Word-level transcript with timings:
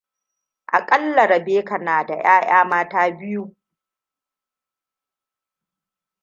A 0.65 0.85
ƙalla 0.85 1.25
Rabecca 1.27 1.77
na 1.77 2.03
da 2.05 2.15
ƴaƴa 2.15 2.65
mata 2.65 3.11
biyu. 3.11 3.55